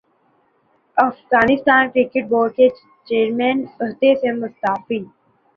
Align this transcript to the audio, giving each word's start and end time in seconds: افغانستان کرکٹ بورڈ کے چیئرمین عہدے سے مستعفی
افغانستان 0.97 1.83
کرکٹ 1.93 2.23
بورڈ 2.29 2.51
کے 2.57 2.67
چیئرمین 3.07 3.57
عہدے 3.81 4.11
سے 4.21 4.31
مستعفی 4.41 4.99